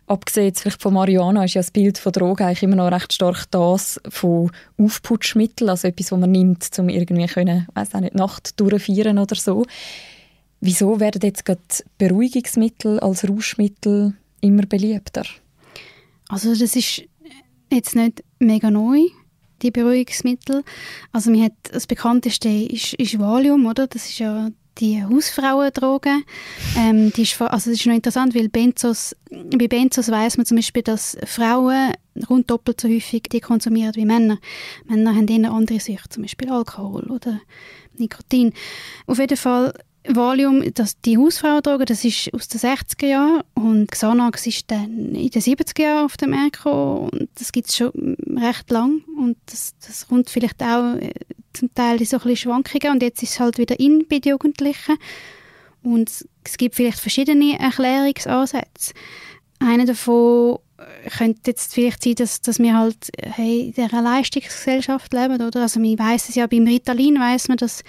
Abgesehen 0.06 0.54
vielleicht 0.54 0.82
von 0.82 0.94
Marihuana 0.94 1.44
ist 1.44 1.54
ja 1.54 1.60
das 1.60 1.70
Bild 1.70 1.96
von 1.96 2.10
Drogen 2.10 2.44
eigentlich 2.44 2.64
immer 2.64 2.74
noch 2.74 2.90
recht 2.90 3.12
stark 3.12 3.48
das 3.52 4.00
von 4.08 4.50
Aufputschmitteln, 4.76 5.70
also 5.70 5.86
etwas, 5.86 6.10
was 6.10 6.18
man 6.18 6.32
nimmt, 6.32 6.68
um 6.78 6.88
irgendwie 6.88 7.26
können, 7.26 7.68
weiß 7.74 7.94
auch 7.94 8.00
nicht, 8.00 8.16
Nacht 8.16 8.58
durchfeiern 8.58 9.18
oder 9.18 9.36
so. 9.36 9.64
Wieso 10.60 10.98
werden 10.98 11.20
jetzt 11.22 11.44
gerade 11.44 11.60
Beruhigungsmittel 11.96 12.98
als 12.98 13.28
Rauschmittel 13.28 14.14
immer 14.40 14.66
beliebter? 14.66 15.24
Also 16.30 16.54
das 16.54 16.76
ist 16.76 17.02
jetzt 17.72 17.96
nicht 17.96 18.22
mega 18.38 18.70
neu, 18.70 19.00
die 19.62 19.70
Beruhigungsmittel. 19.70 20.62
Also 21.12 21.30
mir 21.30 21.46
hat 21.46 21.52
das 21.72 21.86
bekannteste 21.86 22.48
ist, 22.48 22.94
ist 22.94 23.18
Valium, 23.18 23.66
oder? 23.66 23.88
Das 23.88 24.06
ist 24.06 24.20
ja 24.20 24.48
die 24.78 25.02
Hausfrauendroge. 25.02 26.22
Ähm, 26.76 27.12
die 27.12 27.22
ist, 27.22 27.40
also 27.40 27.70
das 27.70 27.80
ist 27.80 27.86
noch 27.86 27.94
interessant, 27.94 28.34
weil 28.34 28.48
Benzos, 28.48 29.14
bei 29.30 29.66
Benzos 29.66 30.08
weiß 30.08 30.36
man 30.36 30.46
zum 30.46 30.56
Beispiel, 30.56 30.82
dass 30.82 31.16
Frauen 31.26 31.92
rund 32.28 32.50
doppelt 32.50 32.80
so 32.80 32.88
häufig 32.88 33.24
die 33.30 33.40
konsumieren 33.40 33.94
wie 33.96 34.04
Männer. 34.04 34.38
Männer 34.86 35.14
haben 35.14 35.26
eher 35.26 35.52
andere 35.52 35.80
Süchte, 35.80 36.08
zum 36.08 36.22
Beispiel 36.22 36.50
Alkohol 36.50 37.10
oder 37.10 37.40
Nikotin. 37.98 38.52
Auf 39.06 39.18
jeden 39.18 39.36
Fall 39.36 39.74
Valium, 40.08 40.62
das, 40.74 41.00
die 41.00 41.18
Hausfrauendroge, 41.18 41.84
das 41.84 42.04
ist 42.04 42.32
aus 42.32 42.48
den 42.48 42.60
60er 42.60 43.06
Jahren 43.06 43.42
und 43.54 43.90
Xanax 43.90 44.46
ist 44.46 44.70
dann 44.70 45.14
in 45.14 45.30
den 45.30 45.42
70er 45.42 45.82
Jahren 45.82 46.04
auf 46.06 46.16
dem 46.16 46.30
Markt 46.30 46.56
gekommen 46.56 47.10
und 47.10 47.28
das 47.34 47.52
gibt 47.52 47.68
es 47.68 47.76
schon 47.76 48.16
recht 48.36 48.70
lang 48.70 49.02
und 49.18 49.36
das, 49.46 49.74
das 49.86 50.08
kommt 50.08 50.30
vielleicht 50.30 50.62
auch 50.62 50.96
äh, 50.96 51.12
zum 51.52 51.74
Teil 51.74 52.02
so 52.04 52.18
ein 52.18 52.36
Schwankungen 52.36 52.94
und 52.94 53.02
jetzt 53.02 53.22
ist 53.22 53.32
es 53.32 53.40
halt 53.40 53.58
wieder 53.58 53.78
in 53.78 54.06
bei 54.08 54.20
den 54.20 54.30
Jugendlichen 54.30 54.96
und 55.82 56.10
es 56.44 56.56
gibt 56.56 56.76
vielleicht 56.76 56.98
verschiedene 56.98 57.58
Erklärungsansätze. 57.58 58.94
Einer 59.58 59.84
davon 59.84 60.58
könnte 61.16 61.50
jetzt 61.50 61.74
vielleicht 61.74 62.02
sein, 62.02 62.14
dass, 62.14 62.40
dass 62.40 62.58
wir 62.58 62.76
halt 62.76 63.10
hey, 63.22 63.66
in 63.66 63.72
dieser 63.72 64.02
Leistungsgesellschaft 64.02 65.12
leben, 65.12 65.42
oder? 65.42 65.62
Also 65.62 65.80
man 65.80 65.98
weiss 65.98 66.28
es 66.28 66.34
ja, 66.34 66.46
beim 66.46 66.66
Ritalin 66.66 67.20
weiß 67.20 67.48
man, 67.48 67.58
dass 67.58 67.82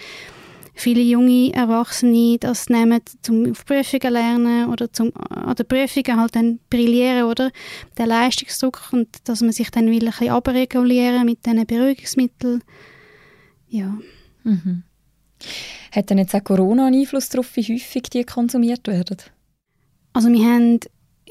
viele 0.74 1.02
junge 1.02 1.54
Erwachsene 1.54 2.38
das 2.40 2.70
nehmen, 2.70 3.02
zum 3.22 3.52
auf 3.52 3.66
Prüfungen 3.66 4.14
lernen 4.14 4.70
oder 4.70 4.92
zum 4.92 5.12
an 5.30 5.56
den 5.56 5.68
Prüfungen 5.68 6.20
halt 6.20 6.36
dann 6.36 6.60
brillieren, 6.70 7.26
oder? 7.26 7.52
Der 7.98 8.08
Leistungsdruck 8.08 8.90
und 8.92 9.08
dass 9.26 9.42
man 9.42 9.52
sich 9.52 9.70
dann 9.72 9.88
will 9.88 10.06
ein 10.06 10.12
bisschen 10.12 10.30
abregulieren 10.30 11.26
mit 11.26 11.46
diesen 11.46 11.66
Beruhigungsmitteln. 11.66 12.64
Ja. 13.70 13.98
Mhm. 14.44 14.84
Hat 15.92 16.10
denn 16.10 16.18
jetzt 16.18 16.36
auch 16.36 16.44
Corona 16.44 16.88
einen 16.88 17.02
Einfluss 17.02 17.30
darauf, 17.30 17.56
wie 17.56 17.64
häufig 17.64 18.04
die 18.04 18.24
konsumiert 18.24 18.88
werden? 18.88 19.18
Also 20.14 20.30
wir 20.30 20.46
haben 20.46 20.80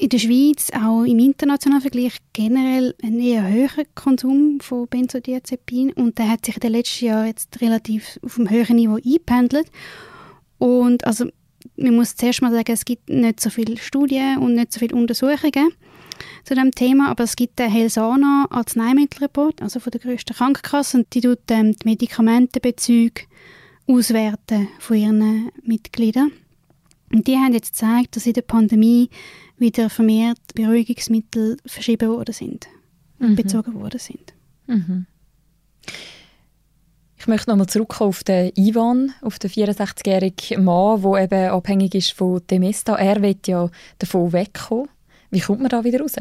in 0.01 0.09
der 0.09 0.17
Schweiz, 0.17 0.71
auch 0.73 1.03
im 1.03 1.19
internationalen 1.19 1.83
Vergleich, 1.83 2.17
generell 2.33 2.95
einen 3.03 3.19
eher 3.19 3.47
höheren 3.47 3.85
Konsum 3.93 4.59
von 4.59 4.87
Benzodiazepin 4.87 5.93
und 5.93 6.17
der 6.17 6.27
hat 6.27 6.43
sich 6.43 6.55
in 6.55 6.61
den 6.61 6.71
letzten 6.71 7.05
Jahren 7.05 7.27
jetzt 7.27 7.61
relativ 7.61 8.19
auf 8.23 8.39
einem 8.39 8.49
höheren 8.49 8.77
Niveau 8.77 8.95
eingependelt. 8.95 9.67
Und 10.57 11.05
also 11.05 11.25
man 11.75 11.95
muss 11.95 12.15
zuerst 12.15 12.41
mal 12.41 12.51
sagen, 12.51 12.71
es 12.71 12.83
gibt 12.83 13.09
nicht 13.09 13.39
so 13.39 13.51
viele 13.51 13.77
Studien 13.77 14.39
und 14.39 14.55
nicht 14.55 14.73
so 14.73 14.79
viele 14.79 14.95
Untersuchungen 14.95 15.69
zu 16.45 16.55
dem 16.55 16.71
Thema, 16.71 17.09
aber 17.09 17.25
es 17.25 17.35
gibt 17.35 17.59
den 17.59 17.69
Helsana 17.69 18.47
Arzneimittelreport, 18.49 19.61
also 19.61 19.79
von 19.79 19.91
der 19.91 20.01
grössten 20.01 20.33
Krankenkasse, 20.33 20.97
und 20.97 21.13
die 21.13 21.21
tut 21.21 21.39
ähm, 21.51 21.75
die 21.75 21.87
Medikamentenbezüge 21.87 23.21
auswerten 23.85 24.67
von 24.79 24.97
ihren 24.97 25.51
Mitgliedern. 25.61 26.31
Und 27.13 27.27
die 27.27 27.35
haben 27.35 27.53
jetzt 27.53 27.73
gezeigt, 27.73 28.15
dass 28.15 28.25
in 28.25 28.33
der 28.33 28.41
Pandemie 28.41 29.09
wieder 29.57 29.89
vermehrt 29.89 30.39
Beruhigungsmittel 30.55 31.57
verschrieben 31.65 32.09
worden 32.09 32.33
sind, 32.33 32.67
mhm. 33.19 33.35
bezogen 33.35 33.73
worden 33.75 33.99
sind. 33.99 34.33
Mhm. 34.67 35.05
Ich 37.17 37.27
möchte 37.27 37.51
nochmal 37.51 37.67
zurückkommen 37.67 38.09
auf 38.09 38.23
den 38.23 38.51
Ivan, 38.55 39.13
auf 39.21 39.37
den 39.37 39.51
64-jährigen 39.51 40.63
Mann, 40.63 41.03
der 41.03 41.23
eben 41.23 41.51
abhängig 41.51 41.93
ist 41.93 42.13
von 42.13 42.41
Demesta. 42.49 42.95
Er 42.95 43.21
will 43.21 43.37
ja 43.45 43.69
davon 43.99 44.33
wegkommen. 44.33 44.89
Wie 45.29 45.39
kommt 45.39 45.61
man 45.61 45.69
da 45.69 45.83
wieder 45.83 46.01
raus? 46.01 46.15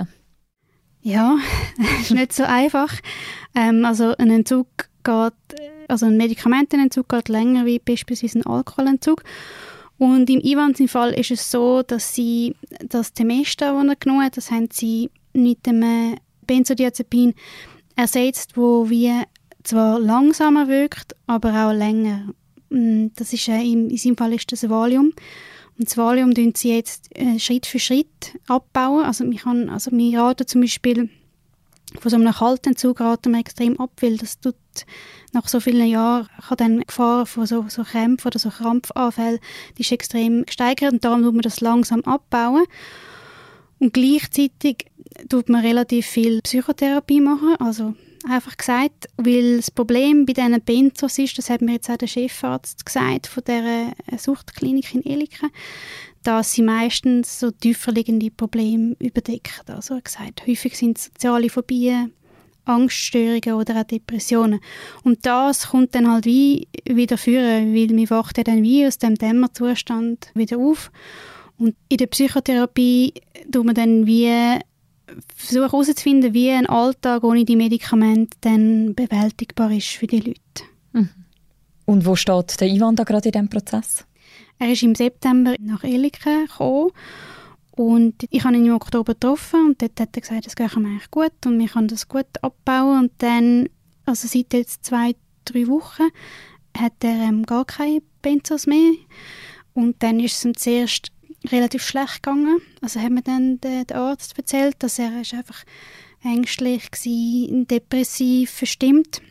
Ja, 1.00 1.38
ist 2.02 2.10
nicht 2.10 2.34
so 2.34 2.42
einfach. 2.42 2.92
Ähm, 3.54 3.84
also 3.86 4.14
ein 4.18 4.30
Entzug 4.30 4.66
geht, 5.02 5.32
also 5.88 6.04
ein 6.04 6.18
Medikamentenentzug 6.18 7.08
geht 7.08 7.30
länger 7.30 7.64
wie 7.64 7.78
beispielsweise 7.78 8.40
ein 8.40 8.46
Alkoholentzug. 8.46 9.24
Und 10.00 10.30
im 10.30 10.40
Ivans 10.40 10.80
Fall 10.90 11.12
ist 11.12 11.30
es 11.30 11.50
so, 11.50 11.82
dass 11.82 12.14
sie 12.14 12.54
das 12.88 13.12
Temesta, 13.12 13.74
das 13.74 13.86
er 13.86 13.96
genommen 13.96 14.24
hat, 14.24 14.38
das 14.38 14.50
haben 14.50 14.68
sie 14.72 15.10
mit 15.34 15.66
dem 15.66 16.16
Benzodiazepin 16.46 17.34
ersetzt, 17.96 18.56
wo 18.56 18.88
wie 18.88 19.12
zwar 19.62 20.00
langsamer 20.00 20.68
wirkt, 20.68 21.14
aber 21.26 21.50
auch 21.50 21.74
länger. 21.74 22.32
Mm, 22.70 23.08
das 23.14 23.34
ist, 23.34 23.46
äh, 23.48 23.60
in, 23.60 23.90
in 23.90 23.98
seinem 23.98 24.16
Fall 24.16 24.32
ist 24.32 24.50
das 24.50 24.66
Valium. 24.70 25.12
Und 25.78 25.88
das 25.90 25.98
Valium 25.98 26.34
tun 26.34 26.54
sie 26.56 26.74
jetzt 26.74 27.14
äh, 27.14 27.38
Schritt 27.38 27.66
für 27.66 27.78
Schritt 27.78 28.38
abbauen. 28.48 29.04
Also, 29.04 29.30
wir, 29.30 29.38
kann, 29.38 29.68
also 29.68 29.90
wir 29.92 30.18
raten 30.18 30.46
zum 30.46 30.62
Beispiel 30.62 31.10
von 31.98 32.10
so 32.10 32.16
einem 32.16 32.32
Kaltentzug 32.32 33.00
raten 33.00 33.32
wir 33.32 33.40
extrem 33.40 33.78
ab, 33.80 33.90
weil 34.00 34.16
das 34.16 34.38
tut 34.40 34.54
nach 35.32 35.48
so 35.48 35.60
vielen 35.60 35.86
Jahren 35.86 36.28
kann 36.46 36.56
dann 36.56 36.78
die 36.78 36.86
Gefahr 36.86 37.26
von 37.26 37.46
so, 37.46 37.66
so 37.68 37.82
Krämpfen 37.82 38.28
oder 38.28 38.38
so 38.38 38.50
Krampfanfällen, 38.50 39.38
die 39.76 39.82
ist 39.82 39.92
extrem 39.92 40.44
gesteigert 40.44 40.92
und 40.92 41.04
darum 41.04 41.22
muss 41.22 41.32
man 41.32 41.42
das 41.42 41.60
langsam 41.60 42.02
abbauen. 42.02 42.64
Und 43.78 43.92
gleichzeitig 43.92 44.86
tut 45.28 45.48
man 45.48 45.64
relativ 45.64 46.06
viel 46.06 46.40
Psychotherapie 46.42 47.20
machen, 47.20 47.56
also 47.58 47.94
einfach 48.28 48.56
gesagt, 48.56 49.08
weil 49.16 49.56
das 49.56 49.70
Problem 49.70 50.26
bei 50.26 50.32
diesen 50.32 50.60
Benzos 50.60 51.18
ist, 51.18 51.38
das 51.38 51.50
hat 51.50 51.62
mir 51.62 51.72
jetzt 51.72 51.90
auch 51.90 51.96
der 51.96 52.06
Chefarzt 52.06 52.84
gesagt 52.84 53.26
von 53.26 53.42
der 53.46 53.92
Suchtklinik 54.16 54.94
in 54.94 55.04
Eliken, 55.04 55.50
dass 56.22 56.52
sie 56.52 56.62
meistens 56.62 57.40
so 57.40 57.50
tiefer 57.50 57.92
liegende 57.92 58.30
Probleme 58.30 58.94
überdecken. 58.98 59.68
Also 59.68 59.94
er 59.94 60.02
gesagt, 60.02 60.46
häufig 60.46 60.76
sind 60.76 60.98
soziale 60.98 61.48
Phobien, 61.48 62.12
Angststörungen 62.66 63.54
oder 63.54 63.80
auch 63.80 63.84
Depressionen. 63.84 64.60
Und 65.02 65.24
das 65.24 65.68
kommt 65.68 65.94
dann 65.94 66.10
halt 66.10 66.26
wie 66.26 66.68
wieder 66.84 67.16
führen, 67.16 67.74
weil 67.74 67.94
man 67.94 68.10
wacht 68.10 68.38
ja 68.38 68.44
dann 68.44 68.62
wie 68.62 68.86
aus 68.86 68.98
dem 68.98 69.14
Dämmerzustand 69.14 70.30
wieder 70.34 70.58
auf. 70.58 70.90
Und 71.58 71.74
in 71.88 71.98
der 71.98 72.06
Psychotherapie 72.06 73.14
tut 73.50 73.64
man 73.64 73.74
dann 73.74 74.06
wie 74.06 74.30
versuchen 75.34 75.70
herauszufinden, 75.70 76.34
wie 76.34 76.50
ein 76.50 76.66
Alltag 76.66 77.24
ohne 77.24 77.44
die 77.44 77.56
Medikamente 77.56 78.36
dann 78.40 78.94
bewältigbar 78.94 79.70
ist 79.70 79.88
für 79.88 80.06
die 80.06 80.20
Leute. 80.20 80.64
Mhm. 80.92 81.08
Und 81.86 82.06
wo 82.06 82.16
steht 82.16 82.60
der 82.60 82.68
Ivan 82.68 82.96
da 82.96 83.04
gerade 83.04 83.28
in 83.28 83.32
diesem 83.32 83.48
Prozess? 83.48 84.04
Er 84.58 84.72
ist 84.72 84.82
im 84.82 84.94
September 84.94 85.54
nach 85.58 85.84
Eliken 85.84 86.46
gekommen 86.46 86.90
und 87.72 88.26
ich 88.28 88.44
habe 88.44 88.56
ihn 88.56 88.66
im 88.66 88.74
Oktober 88.74 89.14
getroffen 89.14 89.68
und 89.68 89.80
dort 89.80 89.98
hat 89.98 90.14
er 90.14 90.20
gesagt, 90.20 90.46
es 90.46 90.54
geht 90.54 90.76
ihm 90.76 90.84
eigentlich 90.84 91.10
gut 91.10 91.32
und 91.46 91.58
wir 91.58 91.68
können 91.68 91.88
das 91.88 92.08
gut 92.08 92.26
abbauen. 92.42 93.04
Und 93.04 93.12
dann, 93.18 93.70
also 94.04 94.28
seit 94.28 94.52
jetzt 94.52 94.84
zwei, 94.84 95.14
drei 95.46 95.66
Wochen, 95.66 96.10
hat 96.76 96.92
er 97.02 97.28
ähm, 97.28 97.44
gar 97.44 97.64
keine 97.64 98.02
Benzos 98.20 98.66
mehr. 98.66 98.92
Und 99.72 100.02
dann 100.02 100.20
ist 100.20 100.36
es 100.36 100.44
ihm 100.44 100.56
zuerst 100.56 101.10
relativ 101.48 101.82
schlecht 101.82 102.22
gegangen. 102.22 102.60
Also 102.80 103.00
hat 103.00 103.10
mir 103.10 103.22
dann 103.22 103.60
der, 103.60 103.84
der 103.84 103.96
Arzt 103.96 104.36
erzählt, 104.36 104.76
dass 104.80 104.98
er 104.98 105.20
ist 105.20 105.34
einfach 105.34 105.64
ängstlich 106.22 106.90
war, 106.92 107.64
depressiv, 107.64 108.50
verstimmt. 108.50 109.22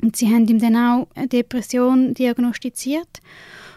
Und 0.00 0.16
sie 0.16 0.28
haben 0.28 0.46
ihm 0.46 0.58
dann 0.58 0.76
auch 0.76 1.08
eine 1.14 1.28
Depression 1.28 2.14
diagnostiziert. 2.14 3.20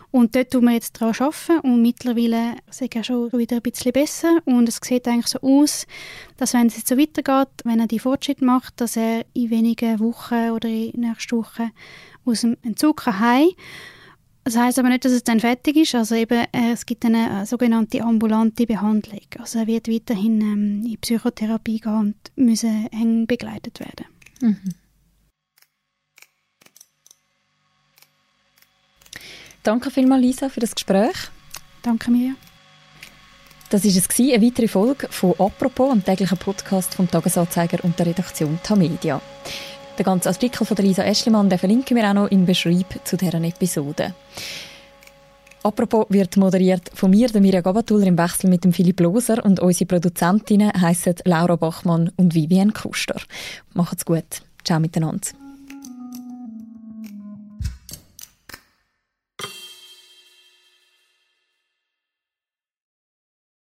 Und 0.09 0.35
dort 0.35 0.51
tun 0.51 0.65
wir 0.65 0.71
jetzt 0.71 1.01
daran 1.01 1.13
arbeiten 1.19 1.59
und 1.59 1.81
mittlerweile 1.81 2.55
ist 2.69 2.81
er 2.81 3.03
schon 3.03 3.31
wieder 3.33 3.57
ein 3.57 3.61
bisschen 3.61 3.91
besser 3.91 4.39
und 4.45 4.69
es 4.69 4.79
sieht 4.81 5.07
eigentlich 5.07 5.27
so 5.27 5.39
aus, 5.41 5.85
dass 6.37 6.53
wenn 6.53 6.67
es 6.67 6.77
jetzt 6.77 6.87
so 6.87 6.97
weitergeht, 6.97 7.49
wenn 7.65 7.81
er 7.81 7.87
die 7.87 7.99
Fortschritte 7.99 8.45
macht, 8.45 8.79
dass 8.79 8.95
er 8.95 9.25
in 9.33 9.49
wenigen 9.49 9.99
Wochen 9.99 10.51
oder 10.51 10.69
in 10.69 11.01
nächsten 11.01 11.37
Wochen 11.37 11.71
aus 12.23 12.41
dem 12.41 12.55
Entzug 12.63 13.05
heim. 13.05 13.49
Das 14.47 14.55
heißt 14.55 14.79
aber 14.79 14.87
nicht, 14.87 15.03
dass 15.03 15.11
es 15.11 15.25
dann 15.25 15.41
fertig 15.41 15.75
ist. 15.75 15.93
Also 15.93 16.15
eben, 16.15 16.45
äh, 16.53 16.71
es 16.71 16.85
gibt 16.85 17.03
eine 17.03 17.41
äh, 17.41 17.45
sogenannte 17.45 18.01
ambulante 18.01 18.65
Behandlung. 18.65 19.19
Also 19.39 19.59
er 19.59 19.67
wird 19.67 19.89
weiterhin 19.89 20.39
ähm, 20.39 20.85
in 20.85 20.97
Psychotherapie 21.01 21.81
gehen 21.81 21.93
und 21.93 22.15
müssen 22.37 22.87
eng 22.93 23.27
begleitet 23.27 23.81
werden. 23.81 24.05
Mhm. 24.39 24.73
Danke 29.63 29.91
vielmals, 29.91 30.21
Lisa, 30.21 30.47
für 30.47 30.61
das 30.61 30.73
Gespräch. 30.73 31.29
Danke 31.81 32.09
mir. 32.09 32.35
Das 33.69 33.83
war 33.83 33.91
es, 33.91 34.17
eine 34.17 34.41
weitere 34.41 34.69
Folge 34.69 35.09
von 35.09 35.33
«Apropos», 35.39 35.91
einem 35.91 36.05
täglichen 36.05 36.37
Podcast 36.37 36.95
vom 36.95 37.11
Tagesanzeiger 37.11 37.83
und 37.83 37.99
der 37.99 38.05
Redaktion 38.05 38.57
Tamedia. 38.63 39.21
Den 39.97 40.03
ganzen 40.03 40.27
Artikel 40.27 40.65
von 40.65 40.77
Lisa 40.77 41.03
Eschlimann 41.03 41.49
verlinken 41.57 41.97
wir 41.97 42.07
auch 42.09 42.13
noch 42.13 42.27
im 42.27 42.45
Beschreib 42.45 42.99
zu 43.03 43.17
deren 43.17 43.43
Episode. 43.43 44.13
Apropos 45.63 46.05
wird 46.09 46.37
moderiert 46.37 46.91
von 46.93 47.09
mir, 47.09 47.27
der 47.27 47.41
Mirja 47.41 47.61
Gabatuller, 47.61 48.05
im 48.05 48.17
Wechsel 48.17 48.49
mit 48.49 48.63
dem 48.63 48.73
Philipp 48.73 48.99
Loser 48.99 49.43
und 49.43 49.59
unsere 49.59 49.87
Produzentinnen 49.87 50.71
heissen 50.79 51.15
Laura 51.25 51.55
Bachmann 51.55 52.11
und 52.15 52.35
Vivienne 52.35 52.71
Kuster. 52.71 53.19
Macht's 53.73 54.05
gut. 54.05 54.43
Ciao 54.63 54.79
miteinander. 54.79 55.46